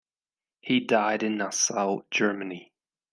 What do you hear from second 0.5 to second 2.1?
He died in Nassau,